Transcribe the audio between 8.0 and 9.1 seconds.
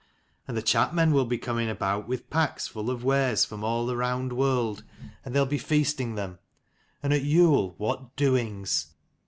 doings!